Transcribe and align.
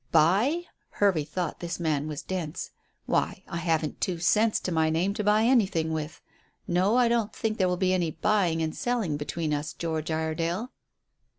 "Buy?" 0.11 0.63
Hervey 0.93 1.23
thought 1.25 1.59
this 1.59 1.79
man 1.79 2.07
was 2.07 2.23
dense. 2.23 2.71
"Why, 3.05 3.43
I 3.47 3.57
haven't 3.57 4.01
two 4.01 4.17
cents 4.17 4.59
to 4.61 4.71
my 4.71 4.89
name 4.89 5.13
to 5.13 5.23
buy 5.23 5.43
anything 5.43 5.93
with. 5.93 6.23
No, 6.67 6.97
I 6.97 7.07
don't 7.07 7.35
think 7.35 7.59
there 7.59 7.67
will 7.67 7.77
be 7.77 7.93
any 7.93 8.09
buying 8.09 8.63
and 8.63 8.75
selling 8.75 9.15
between 9.15 9.53
us, 9.53 9.73
George 9.73 10.09
Iredale." 10.09 10.71